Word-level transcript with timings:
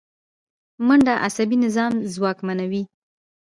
منډه 0.87 1.13
عصبي 1.25 1.57
نظام 1.65 1.93
ځواکمنوي 2.13 2.83